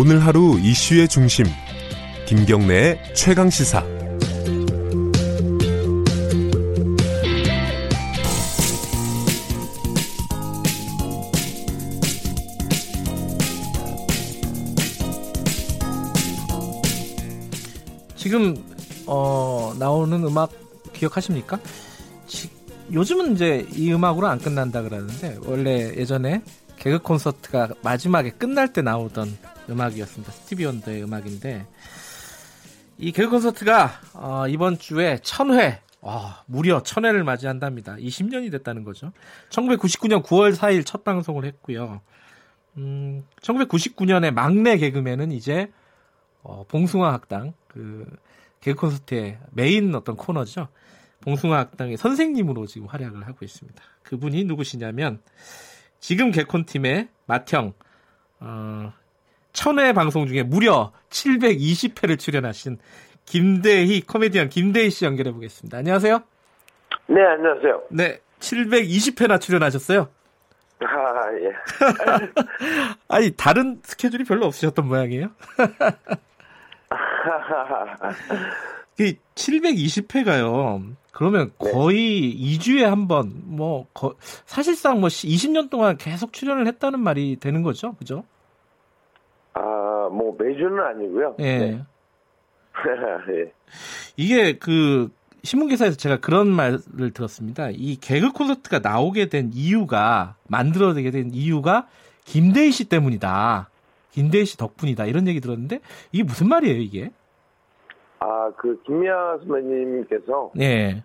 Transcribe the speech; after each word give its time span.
오늘 0.00 0.24
하루 0.24 0.60
이슈의 0.60 1.08
중심 1.08 1.44
김경래의 2.24 3.14
최강 3.16 3.50
시사 3.50 3.84
지금 18.14 18.54
어, 19.04 19.74
나오는 19.80 20.22
음악 20.22 20.52
기억하십니까? 20.92 21.58
지, 22.28 22.48
요즘은 22.92 23.34
이제 23.34 23.66
이 23.74 23.92
음악으로 23.92 24.28
안 24.28 24.38
끝난다 24.38 24.80
그러는데 24.80 25.38
원래 25.44 25.92
예전에 25.96 26.40
개그 26.76 27.00
콘서트가 27.00 27.70
마지막에 27.82 28.30
끝날 28.30 28.72
때 28.72 28.80
나오던 28.80 29.57
음악이었습니다. 29.68 30.32
스티비 30.32 30.64
원더의 30.64 31.02
음악인데 31.04 31.66
이 32.98 33.12
개그 33.12 33.30
콘서트가 33.30 34.00
어, 34.14 34.48
이번 34.48 34.78
주에 34.78 35.18
천회 35.22 35.80
와, 36.00 36.42
무려 36.46 36.82
천회를 36.82 37.24
맞이한답니다. 37.24 37.96
20년이 37.96 38.50
됐다는 38.52 38.84
거죠. 38.84 39.12
1999년 39.50 40.22
9월 40.22 40.54
4일 40.54 40.86
첫 40.86 41.04
방송을 41.04 41.44
했고요. 41.44 42.00
음, 42.76 43.24
1999년에 43.42 44.30
막내 44.30 44.78
개그맨은 44.78 45.32
이제 45.32 45.72
어, 46.42 46.64
봉숭아 46.68 47.12
학당 47.12 47.52
그 47.66 48.06
개그 48.60 48.80
콘서트의 48.80 49.38
메인 49.50 49.94
어떤 49.94 50.16
코너죠. 50.16 50.68
봉숭아 51.20 51.58
학당의 51.58 51.96
선생님으로 51.96 52.66
지금 52.66 52.86
활약을 52.86 53.26
하고 53.26 53.44
있습니다. 53.44 53.82
그분이 54.04 54.44
누구시냐면 54.44 55.20
지금 56.00 56.30
개콘 56.30 56.64
팀의 56.64 57.08
맏형 57.26 57.74
어, 58.40 58.92
천회 59.58 59.92
방송 59.92 60.28
중에 60.28 60.44
무려 60.44 60.92
720회를 61.10 62.16
출연하신 62.16 62.78
김대희 63.24 64.02
코미디언 64.02 64.50
김대희 64.50 64.88
씨 64.88 65.04
연결해 65.04 65.32
보겠습니다. 65.32 65.78
안녕하세요. 65.78 66.22
네, 67.08 67.24
안녕하세요. 67.24 67.82
네, 67.90 68.20
720회나 68.38 69.40
출연하셨어요. 69.40 70.08
아, 70.78 70.86
예. 71.42 71.50
아니 73.08 73.32
다른 73.32 73.80
스케줄이 73.82 74.22
별로 74.22 74.46
없으셨던 74.46 74.86
모양이에요. 74.86 75.30
이 79.00 79.16
720회가요. 79.34 80.94
그러면 81.10 81.50
거의 81.58 82.32
2주에 82.32 82.84
한 82.84 83.08
번, 83.08 83.32
뭐, 83.44 83.88
거, 83.92 84.14
사실상 84.46 85.00
뭐 85.00 85.08
20년 85.08 85.68
동안 85.68 85.96
계속 85.96 86.32
출연을 86.32 86.68
했다는 86.68 87.00
말이 87.00 87.38
되는 87.40 87.64
거죠. 87.64 87.94
그죠? 87.94 88.22
아, 89.58 90.08
뭐 90.12 90.36
매주는 90.38 90.78
아니고요. 90.78 91.34
예. 91.40 91.58
네. 91.58 91.84
예. 93.34 93.52
이게 94.16 94.56
그 94.56 95.10
신문 95.42 95.68
기사에서 95.68 95.96
제가 95.96 96.18
그런 96.18 96.48
말을 96.48 97.12
들었습니다. 97.12 97.68
이 97.72 97.96
개그 97.96 98.32
콘서트가 98.32 98.78
나오게 98.78 99.28
된 99.28 99.50
이유가 99.52 100.36
만들어지게 100.48 101.10
된 101.10 101.30
이유가 101.32 101.88
김대희 102.24 102.70
씨 102.70 102.88
때문이다. 102.88 103.68
김대희 104.12 104.44
씨 104.44 104.56
덕분이다. 104.56 105.06
이런 105.06 105.26
얘기 105.26 105.40
들었는데 105.40 105.80
이게 106.12 106.22
무슨 106.22 106.48
말이에요, 106.48 106.80
이게? 106.80 107.10
아, 108.20 108.50
그 108.56 108.80
김미아 108.84 109.38
선배님께서 109.38 110.52
네. 110.54 111.02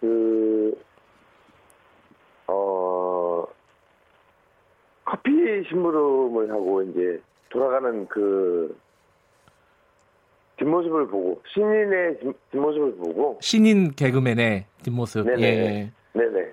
그 0.00 0.78
어, 2.46 3.44
커피 5.04 5.30
심부름을 5.68 6.50
하고 6.50 6.82
이제 6.82 7.20
돌아가는 7.50 8.06
그 8.08 8.76
뒷모습을 10.56 11.08
보고 11.08 11.42
신인의 11.52 12.18
뒷- 12.20 12.50
뒷모습을 12.52 12.96
보고 12.96 13.38
신인 13.42 13.90
개그맨의 13.92 14.66
뒷모습. 14.82 15.26
네네. 15.26 15.42
예. 15.42 15.92
네네 16.12 16.52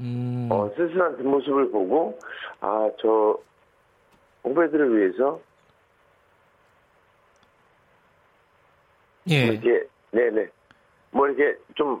음. 0.00 0.48
어, 0.50 0.70
쓸쓸한 0.76 1.16
뒷모습을 1.18 1.70
보고 1.70 2.18
아 2.60 2.90
저 3.00 3.38
후배들을 4.42 4.96
위해서 4.98 5.40
예. 9.30 9.46
이렇게 9.46 9.86
네네 10.10 10.46
뭐 11.10 11.28
이렇게 11.28 11.56
좀 11.74 12.00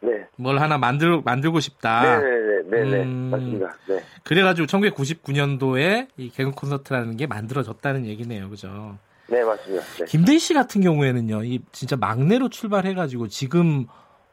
네. 0.00 0.26
뭘 0.36 0.58
하나 0.58 0.78
만들 0.78 1.20
만들고 1.24 1.60
싶다. 1.60 2.02
네네 2.18 2.41
네 2.72 2.84
네네 2.84 3.02
음. 3.04 3.28
맞습니다. 3.30 3.76
네. 3.86 4.02
그래가지고 4.24 4.66
1999년도에 4.66 6.08
이 6.16 6.30
개그 6.30 6.52
콘서트라는 6.52 7.18
게 7.18 7.26
만들어졌다는 7.26 8.06
얘기네요, 8.06 8.48
그죠? 8.48 8.98
네 9.28 9.44
맞습니다. 9.44 9.84
네. 9.98 10.04
김대희 10.06 10.38
씨 10.38 10.54
같은 10.54 10.80
경우에는요, 10.80 11.44
이 11.44 11.60
진짜 11.70 11.96
막내로 11.96 12.48
출발해가지고 12.48 13.28
지금 13.28 13.86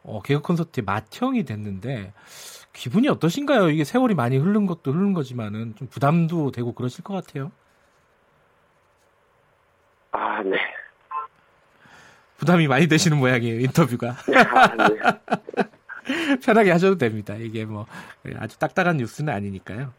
어, 0.03 0.21
개그 0.21 0.41
콘서트의 0.41 0.85
맏형이 0.85 1.43
됐는데 1.43 2.13
기분이 2.71 3.09
어떠신가요? 3.09 3.69
이게 3.71 3.83
세월이 3.83 4.15
많이 4.15 4.37
흐른 4.37 4.65
것도 4.65 4.93
흐른 4.93 5.13
거지만은 5.13 5.75
좀 5.75 5.89
부담도 5.89 6.51
되고 6.51 6.73
그러실 6.73 7.03
것 7.03 7.13
같아요. 7.13 7.51
아 10.11 10.41
네. 10.43 10.57
부담이 12.37 12.69
많이 12.69 12.87
되시는 12.87 13.17
모양이에요, 13.17 13.59
인터뷰가. 13.59 14.15
아, 14.55 14.87
네. 14.87 14.95
편하게 16.43 16.71
하셔도 16.71 16.97
됩니다. 16.97 17.35
이게 17.35 17.65
뭐 17.65 17.85
아주 18.37 18.57
딱딱한 18.57 18.97
뉴스는 18.97 19.33
아니니까요. 19.33 19.93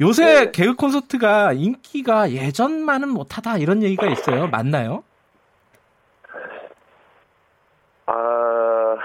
요새 0.00 0.46
네. 0.46 0.50
개그 0.50 0.76
콘서트가 0.76 1.52
인기가 1.52 2.30
예전만은 2.32 3.08
못하다 3.08 3.58
이런 3.58 3.82
얘기가 3.82 4.06
있어요. 4.08 4.48
맞나요? 4.48 5.04
아 8.06 8.96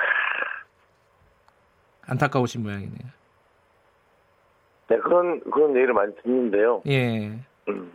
안타까우신 2.08 2.64
모양이네요. 2.64 3.16
네, 4.88 4.98
그런 5.00 5.42
그런 5.52 5.76
얘기를 5.76 5.94
많이 5.94 6.14
듣는데요. 6.24 6.82
예. 6.88 7.40
음. 7.68 7.94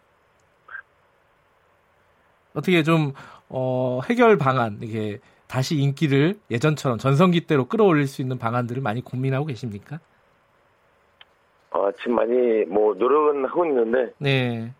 어떻게 2.53 2.82
좀 2.82 3.12
어, 3.48 4.00
해결 4.09 4.37
방안 4.37 4.78
이게 4.82 5.21
다시 5.50 5.74
인기를 5.74 6.38
예전처럼 6.48 6.98
전성기 6.98 7.40
때로 7.48 7.64
끌어올릴 7.66 8.06
수 8.06 8.22
있는 8.22 8.38
방안들을 8.38 8.80
많이 8.82 9.02
고민하고 9.02 9.46
계십니까? 9.46 9.98
어, 11.72 11.90
지금 11.98 12.14
많이 12.14 12.64
뭐 12.66 12.94
노력은 12.94 13.44
하고 13.46 13.66
있는데 13.66 14.12
네. 14.18 14.72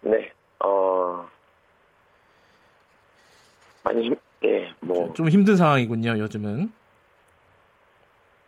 네. 0.00 0.32
어 0.58 1.24
많이 3.84 4.06
힘, 4.06 4.16
예, 4.44 4.72
뭐 4.80 5.12
좀 5.14 5.28
힘든 5.28 5.56
상황이군요, 5.56 6.18
요즘은. 6.18 6.72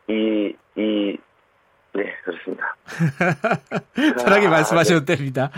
이, 0.08 0.52
이, 0.76 1.16
네, 1.94 2.04
그렇습니다. 2.24 2.76
편하게 4.24 4.48
아, 4.48 4.50
말씀하셔도 4.50 5.04
됩니다. 5.04 5.52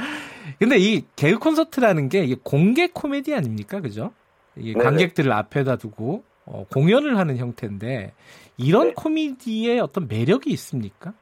근데 0.59 0.77
이 0.77 1.07
개그 1.17 1.39
콘서트라는 1.39 2.11
게 2.11 2.23
이게 2.25 2.37
공개 2.43 2.89
코미디 2.89 3.35
아닙니까? 3.35 3.81
그죠? 3.81 4.13
네네. 4.55 4.75
관객들을 4.75 5.33
앞에다 5.33 5.77
두고 5.77 6.25
어, 6.45 6.67
공연을 6.73 7.19
하는 7.19 7.37
형태인데 7.37 8.13
이런 8.57 8.89
네. 8.89 8.95
코미디에 8.95 9.79
어떤 9.81 10.09
매력이 10.09 10.51
있습니까? 10.51 11.13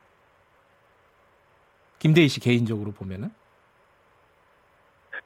김대희 1.98 2.28
씨 2.28 2.40
개인적으로 2.40 2.92
보면은 2.92 3.30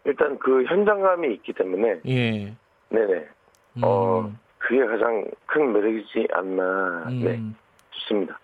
일단 0.04 0.38
그 0.38 0.64
현장감이 0.64 1.32
있기 1.34 1.54
때문에, 1.54 2.00
예. 2.06 2.54
네네. 2.90 3.28
음, 3.76 3.82
어, 3.82 4.30
그게 4.58 4.84
가장 4.84 5.24
큰 5.46 5.72
매력이지 5.72 6.28
않나, 6.32 7.06
네, 7.08 7.36
음. 7.36 7.54
싶습니다. 7.90 8.38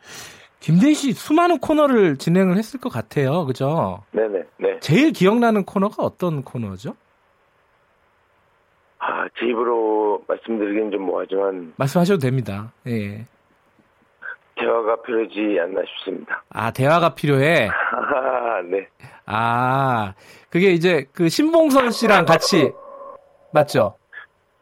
김대희 0.60 0.94
씨 0.94 1.12
수많은 1.12 1.58
코너를 1.58 2.16
진행을 2.16 2.56
했을 2.56 2.80
것 2.80 2.88
같아요. 2.90 3.44
그죠? 3.44 4.02
네네, 4.12 4.42
네. 4.58 4.80
제일 4.80 5.12
기억나는 5.12 5.64
코너가 5.64 6.02
어떤 6.02 6.42
코너죠? 6.42 6.94
아, 9.02 9.26
제 9.38 9.46
입으로 9.46 10.22
말씀드리긴 10.28 10.90
좀 10.90 11.02
뭐하지만, 11.02 11.72
말씀하셔도 11.76 12.18
됩니다. 12.18 12.70
예. 12.86 13.24
대화가 14.56 15.00
필요하지 15.02 15.58
않나 15.60 15.80
싶습니다. 15.86 16.42
아, 16.50 16.70
대화가 16.70 17.14
필요해. 17.14 17.68
아, 17.72 18.60
네. 18.62 18.86
아, 19.24 20.12
그게 20.50 20.72
이제 20.72 21.06
그 21.12 21.30
신봉선 21.30 21.90
씨랑 21.92 22.26
같이 22.26 22.70
맞죠? 23.52 23.94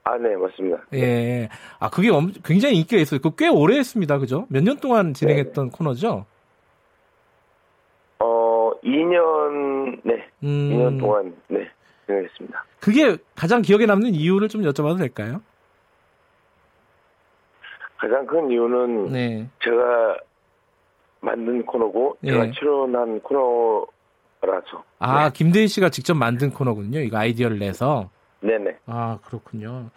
아, 0.05 0.17
네, 0.17 0.37
맞습니다. 0.37 0.79
예. 0.95 1.49
아, 1.81 1.91
그게 1.91 2.11
엄- 2.11 2.33
굉장히 2.45 2.77
인기가 2.77 3.03
있어요. 3.03 3.21
그꽤 3.21 3.49
오래 3.49 3.77
했습니다. 3.79 4.19
그죠? 4.19 4.47
몇 4.51 4.63
년 4.63 4.77
동안 4.79 5.15
진행했던 5.15 5.71
코너죠? 5.71 6.25
어, 8.21 8.71
2년, 8.85 10.01
네, 10.05 10.29
음. 10.45 10.71
2년 10.71 11.01
동안, 11.01 11.35
네, 11.49 11.69
진행했습니다. 12.09 12.65
그게 12.81 13.19
가장 13.35 13.63
기억에 13.63 13.87
남는 13.87 14.15
이유를 14.15 14.49
좀 14.49 14.63
여쭤봐도 14.63 14.99
될까요? 14.99 15.43
가장 17.99 18.27
큰 18.27 18.51
이유는 18.51 19.13
네. 19.13 19.49
제가 19.63 20.17
만든 21.21 21.65
코너고 21.67 22.17
예. 22.25 22.31
제가 22.31 22.51
출연한 22.53 23.21
코너라서. 23.21 24.85
아, 24.99 25.25
네. 25.25 25.31
김대희 25.35 25.69
씨가 25.69 25.91
직접 25.91 26.15
만든 26.15 26.51
코너군요. 26.51 27.01
이거 27.01 27.19
아이디어를 27.19 27.59
내서. 27.59 28.09
네네. 28.41 28.79
아, 28.87 29.19
그렇군요. 29.25 29.91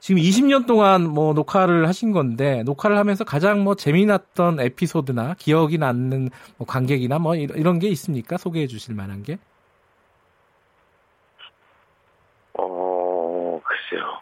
지금 0.00 0.20
20년 0.20 0.66
동안 0.66 1.08
뭐 1.08 1.32
녹화를 1.32 1.86
하신 1.86 2.12
건데, 2.12 2.62
녹화를 2.64 2.98
하면서 2.98 3.24
가장 3.24 3.62
뭐 3.62 3.74
재미났던 3.74 4.60
에피소드나 4.60 5.34
기억이 5.38 5.78
남는 5.78 6.30
뭐 6.56 6.66
관객이나 6.66 7.18
뭐 7.18 7.34
이런 7.36 7.78
게 7.78 7.88
있습니까? 7.88 8.36
소개해 8.36 8.66
주실 8.66 8.94
만한 8.94 9.22
게? 9.22 9.38
어, 13.96 14.20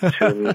글쎄요. 0.00 0.10
지금, 0.12 0.52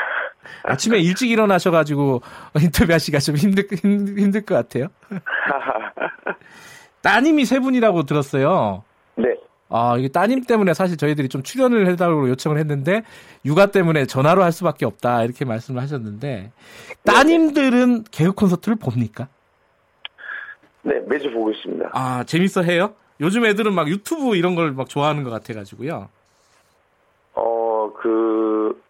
아침에 0.64 0.98
일찍 0.98 1.30
일어나셔가지고 1.30 2.22
인터뷰하시기가 2.60 3.18
좀 3.20 3.36
힘들, 3.36 3.64
힘- 3.72 4.18
힘들 4.18 4.42
것 4.42 4.54
같아요. 4.54 4.88
따님이 7.02 7.44
세 7.44 7.60
분이라고 7.60 8.02
들었어요. 8.04 8.82
네. 9.16 9.36
아, 9.68 9.96
이게 9.98 10.08
따님 10.08 10.42
때문에 10.44 10.74
사실 10.74 10.96
저희들이 10.96 11.28
좀 11.28 11.42
출연을 11.42 11.88
해달라고 11.88 12.28
요청을 12.30 12.58
했는데, 12.58 13.02
육아 13.44 13.66
때문에 13.66 14.06
전화로 14.06 14.42
할 14.42 14.52
수밖에 14.52 14.86
없다, 14.86 15.24
이렇게 15.24 15.44
말씀을 15.44 15.82
하셨는데, 15.82 16.52
따님들은 17.04 18.04
개그 18.10 18.32
콘서트를 18.32 18.76
봅니까? 18.76 19.28
네, 20.82 21.00
매주 21.08 21.30
보고 21.32 21.50
있습니다. 21.50 21.90
아, 21.92 22.22
재밌어 22.24 22.62
해요? 22.62 22.94
요즘 23.20 23.44
애들은 23.44 23.72
막 23.72 23.88
유튜브 23.88 24.36
이런 24.36 24.54
걸 24.54 24.72
막 24.72 24.88
좋아하는 24.88 25.24
것 25.24 25.30
같아가지고요. 25.30 26.08
어, 27.34 27.92
그, 28.00 28.80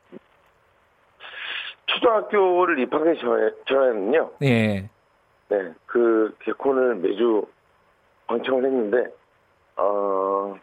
초등학교를 1.97 2.79
입학하기 2.81 3.21
전에, 3.21 3.51
전에는요, 3.67 4.31
예. 4.43 4.89
네, 5.49 5.75
그 5.87 6.37
개콘을 6.41 6.97
매주 6.97 7.47
방청을 8.27 8.65
했는데, 8.65 9.11
어, 9.77 10.57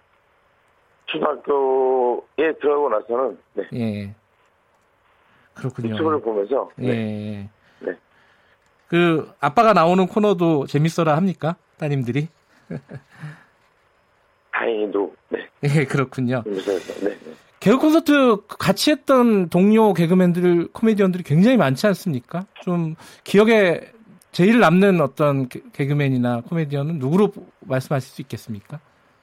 초등학교에 1.07 2.53
들어가고 2.61 2.89
나서는, 2.89 3.39
네, 3.53 3.63
예. 3.73 4.15
그렇군요. 5.53 5.93
유튜브를 5.93 6.21
보면서, 6.21 6.69
예. 6.79 6.87
네, 6.87 7.49
네. 7.79 7.97
그, 8.87 9.31
아빠가 9.39 9.73
나오는 9.73 10.05
코너도 10.07 10.67
재밌어라 10.67 11.15
합니까? 11.15 11.55
따님들이? 11.77 12.27
다행히도, 14.51 15.15
네, 15.29 15.47
예, 15.63 15.85
그렇군요. 15.85 16.43
재밌어서, 16.43 17.05
네, 17.05 17.17
네. 17.17 17.33
개그 17.63 17.77
콘서트 17.77 18.45
같이 18.59 18.91
했던 18.91 19.47
동료 19.47 19.93
개그맨들, 19.93 20.73
코미디언들이 20.73 21.23
굉장히 21.23 21.55
많지 21.55 21.87
않습니까? 21.87 22.45
좀 22.61 22.95
기억에 23.23 23.79
제일 24.33 24.59
남는 24.59 24.99
어떤 24.99 25.47
개- 25.47 25.61
개그맨이나 25.71 26.41
코미디언은 26.41 26.99
누구로 26.99 27.31
말씀하실 27.61 28.09
수 28.15 28.21
있겠습니까? 28.23 28.81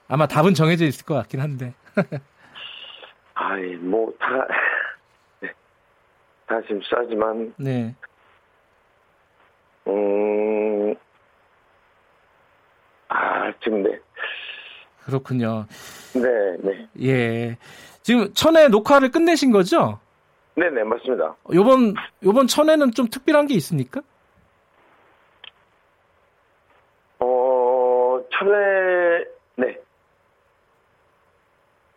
아마 0.09 0.27
답은 0.27 0.55
정해져 0.55 0.87
있을 0.87 1.05
것 1.05 1.15
같긴 1.17 1.41
한데. 1.41 1.75
아이, 3.35 3.75
뭐, 3.77 4.11
다, 4.19 4.27
네, 5.41 5.51
다 6.47 6.63
재밌어하지만, 6.67 7.53
네. 7.59 7.95
음, 9.87 10.95
아, 13.09 13.53
지금, 13.63 13.83
네, 13.83 13.99
그렇군요. 15.05 15.67
네, 16.15 16.57
네, 16.63 16.89
예. 17.03 17.59
지금 18.11 18.29
천회 18.35 18.67
녹화를 18.67 19.13
끝내신 19.13 19.53
거죠? 19.53 20.01
네, 20.57 20.69
네, 20.69 20.83
맞습니다. 20.83 21.37
요번, 21.55 21.95
요번 22.25 22.49
천회는 22.49 22.91
좀 22.91 23.07
특별한 23.07 23.47
게 23.47 23.55
있습니까? 23.55 24.01
어, 27.21 28.19
천회, 28.37 29.25
네, 29.59 29.77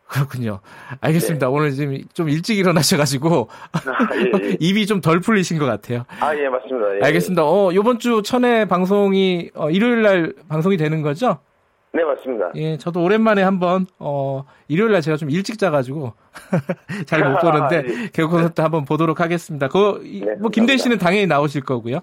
그렇군요. 0.07 0.59
알겠습니다. 1.01 1.49
오늘 1.49 1.71
지금 1.71 1.97
좀 2.13 2.29
일찍 2.29 2.59
일어나셔가지고 2.59 3.49
아, 3.71 3.79
예, 4.15 4.49
예. 4.49 4.57
입이 4.61 4.85
좀 4.85 5.01
덜 5.01 5.19
풀리신 5.19 5.57
것 5.57 5.65
같아요. 5.65 6.05
아, 6.19 6.35
예, 6.35 6.47
맞습니다. 6.47 6.97
예, 6.97 7.05
알겠습니다. 7.07 7.43
어, 7.43 7.73
요번 7.73 7.97
주 7.97 8.21
천회 8.23 8.65
방송이 8.65 9.49
어, 9.55 9.71
일요일 9.71 10.03
날 10.03 10.33
방송이 10.47 10.77
되는 10.77 11.01
거죠? 11.01 11.39
네, 11.95 12.03
맞습니다. 12.03 12.51
예, 12.55 12.75
저도 12.77 13.03
오랜만에 13.03 13.43
한번 13.43 13.85
어, 13.99 14.45
일요일 14.67 14.93
날 14.93 15.01
제가 15.01 15.15
좀 15.15 15.29
일찍 15.29 15.59
자가지고 15.59 16.13
잘 17.05 17.23
못 17.29 17.39
보는데 17.39 17.83
예. 18.05 18.09
개그 18.11 18.27
콘서트 18.29 18.61
한번 18.61 18.83
보도록 18.83 19.19
하겠습니다. 19.21 19.67
그, 19.67 20.01
이- 20.03 20.21
네, 20.25 20.33
뭐 20.39 20.49
김대희. 20.49 20.79
씨는 20.79 20.97
당연히 20.97 21.27
나오실 21.27 21.61
거고요. 21.61 21.99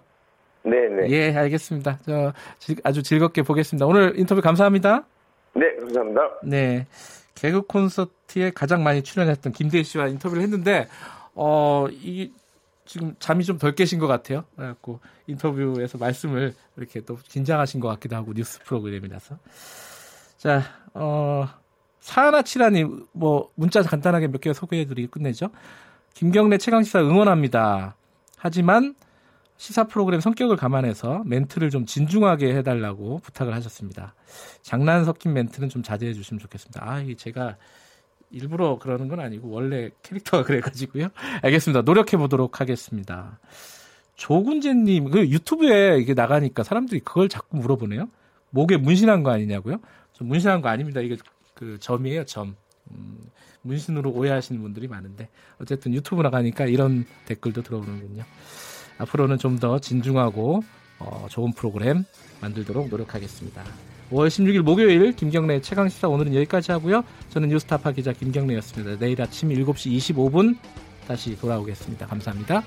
네, 0.63 0.77
네. 0.89 1.11
예, 1.11 1.37
알겠습니다. 1.37 1.99
저 2.07 2.33
지- 2.61 2.77
아주 2.85 3.03
즐겁게 3.03 3.43
보겠습니다. 3.43 3.85
오늘 3.87 4.13
인터뷰 4.17 4.41
감사합니다. 4.41 5.05
네, 5.55 5.67
감사합니다. 5.81 6.21
네. 6.45 6.87
개그 7.35 7.63
콘서트에 7.63 8.51
가장 8.55 8.85
많이 8.85 9.03
출연했던 9.03 9.53
김대희 9.53 9.83
씨와 9.83 10.07
인터뷰를 10.07 10.43
했는데, 10.43 10.87
어, 11.35 11.87
이, 11.91 12.31
지금 12.91 13.15
잠이 13.21 13.45
좀 13.45 13.57
덜 13.57 13.73
깨신 13.77 14.01
것 14.01 14.09
같아요. 14.09 14.43
그래갖고 14.57 14.99
인터뷰에서 15.29 15.97
말씀을 15.97 16.55
이렇게 16.77 17.01
또 17.01 17.17
긴장하신 17.29 17.79
것 17.79 17.87
같기도 17.87 18.17
하고 18.17 18.33
뉴스 18.35 18.59
프로그램이라서. 18.65 19.39
자, 20.39 20.65
어, 20.95 21.47
사하나치라님, 22.01 23.07
뭐, 23.13 23.53
문자 23.55 23.81
간단하게 23.83 24.27
몇 24.27 24.41
개 24.41 24.53
소개해드리고 24.53 25.13
끝내죠. 25.13 25.51
김경래 26.15 26.59
최강시사 26.59 27.01
응원합니다. 27.03 27.95
하지만 28.37 28.97
시사 29.57 29.85
프로그램 29.85 30.19
성격을 30.19 30.57
감안해서 30.57 31.23
멘트를 31.27 31.71
좀 31.71 31.87
진중하게 31.87 32.57
해달라고 32.57 33.21
부탁을 33.21 33.55
하셨습니다. 33.55 34.15
장난 34.63 35.05
섞인 35.05 35.33
멘트는 35.33 35.69
좀 35.69 35.85
자제해 35.85 36.13
주시면 36.13 36.41
좋겠습니다. 36.41 36.81
아, 36.85 36.99
이게 36.99 37.15
제가 37.15 37.57
일부러 38.31 38.79
그러는 38.79 39.09
건 39.09 39.21
아니고 39.21 39.49
원래 39.50 39.91
캐릭터가 40.03 40.44
그래가지고요. 40.44 41.09
알겠습니다. 41.43 41.82
노력해 41.82 42.17
보도록 42.17 42.61
하겠습니다. 42.61 43.38
조군재님, 44.17 45.11
그 45.11 45.29
유튜브에 45.29 45.99
이게 45.99 46.15
나가니까 46.15 46.62
사람들이 46.62 47.00
그걸 47.00 47.29
자꾸 47.29 47.56
물어보네요. 47.56 48.09
목에 48.50 48.77
문신한 48.77 49.23
거 49.23 49.31
아니냐고요? 49.31 49.79
저 50.12 50.25
문신한 50.25 50.61
거 50.61 50.69
아닙니다. 50.69 51.00
이게 51.00 51.17
그 51.55 51.79
점이에요, 51.81 52.25
점. 52.25 52.55
음, 52.91 53.19
문신으로 53.62 54.11
오해하시는 54.11 54.61
분들이 54.61 54.88
많은데 54.88 55.29
어쨌든 55.61 55.93
유튜브 55.94 56.23
나가니까 56.23 56.67
이런 56.67 57.05
댓글도 57.26 57.62
들어오는군요. 57.62 58.25
앞으로는 58.99 59.38
좀 59.38 59.59
더 59.59 59.79
진중하고 59.79 60.62
어, 60.99 61.26
좋은 61.31 61.53
프로그램 61.53 62.05
만들도록 62.40 62.88
노력하겠습니다. 62.88 63.62
5월 64.11 64.26
16일 64.26 64.62
목요일 64.62 65.12
김경래 65.12 65.61
최강 65.61 65.88
시사 65.88 66.09
오늘은 66.09 66.35
여기까지 66.35 66.73
하고요. 66.73 67.05
저는 67.31 67.49
뉴스타파 67.49 67.93
기자 67.93 68.12
김경래였습니다. 68.12 68.99
내일 68.99 69.23
아침 69.23 69.50
7시 69.50 70.14
25분 70.14 70.57
다시 71.07 71.37
돌아오겠습니다. 71.38 72.07
감사합니다. 72.07 72.62